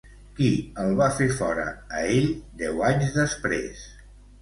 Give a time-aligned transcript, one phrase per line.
[0.37, 0.47] Qui
[0.83, 1.67] el va fer fora
[2.01, 2.27] a ell
[2.65, 3.89] deu anys després?